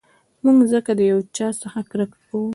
موږ 0.43 0.57
ځکه 0.73 0.91
د 0.95 1.01
یو 1.11 1.19
چا 1.35 1.47
څخه 1.61 1.79
کرکه 1.91 2.17
کوو. 2.29 2.41